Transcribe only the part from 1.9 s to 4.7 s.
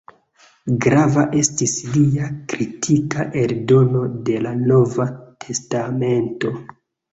lia kritika eldono de la